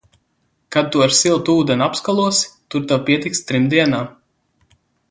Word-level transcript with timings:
Kad 0.75 0.87
tu 0.95 1.03
ar 1.07 1.13
siltu 1.17 1.55
ūdeni 1.65 1.87
apskalosi, 1.89 2.51
tur 2.73 2.89
tev 2.93 3.07
pietiks 3.11 3.47
trim 3.53 3.71
dienām. 3.77 4.13